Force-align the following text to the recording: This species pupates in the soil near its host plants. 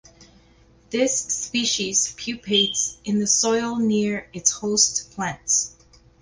This 0.89 1.13
species 1.25 2.15
pupates 2.15 2.97
in 3.03 3.19
the 3.19 3.27
soil 3.27 3.75
near 3.75 4.27
its 4.33 4.49
host 4.49 5.11
plants. 5.11 5.75